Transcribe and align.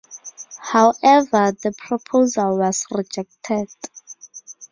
However, 0.63 1.51
the 1.51 1.75
proposal 1.77 2.57
was 2.57 2.87
rejected. 2.89 3.69